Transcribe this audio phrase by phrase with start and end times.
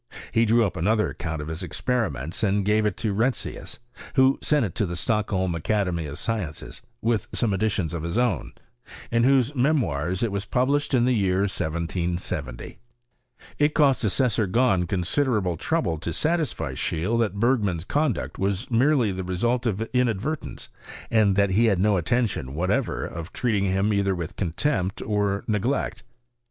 [0.31, 3.77] He drew up another account of his experiments and gave it to Retzius,
[4.15, 8.53] who sent it to the Stockholm Academy of Sciences (with some additions of his own),
[9.11, 12.77] in whose Memoirs it was published in the year 1770.*
[13.59, 19.23] It cost Assessor Grahn considerable trouble to satisfy Seheele that Bergman's conduct was merely the
[19.23, 20.67] result of in advertence,
[21.11, 26.01] and that he had no intention whatever of treating him either with contempt or neglect.